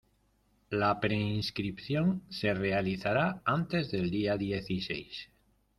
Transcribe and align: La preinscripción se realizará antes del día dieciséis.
La 0.71 0.95
preinscripción 0.99 2.23
se 2.27 2.55
realizará 2.55 3.43
antes 3.45 3.91
del 3.91 4.09
día 4.09 4.35
dieciséis. 4.35 5.29